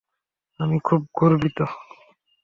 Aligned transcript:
আমি 0.59 0.77
খুব 0.83 1.01
গর্বিত। 1.19 1.59